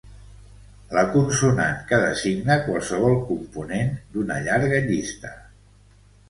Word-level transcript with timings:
La 0.97 1.01
consonant 1.15 1.77
que 1.91 1.99
designa 2.03 2.57
qualsevol 2.69 3.19
component 3.27 3.93
d'una 4.17 4.39
llarga 4.49 4.83
llista. 4.89 5.37